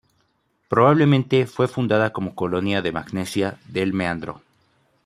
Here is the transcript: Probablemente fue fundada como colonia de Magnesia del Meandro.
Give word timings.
Probablemente 0.67 1.45
fue 1.45 1.67
fundada 1.67 2.11
como 2.11 2.33
colonia 2.33 2.81
de 2.81 2.91
Magnesia 2.91 3.59
del 3.67 3.93
Meandro. 3.93 4.41